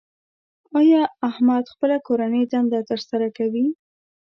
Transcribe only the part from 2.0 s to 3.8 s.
کورنۍ دنده تر سره کوي؟